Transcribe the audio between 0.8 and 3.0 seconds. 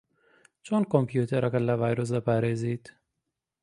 کۆمپیوتەرەکەت لە ڤایرۆس دەپارێزیت؟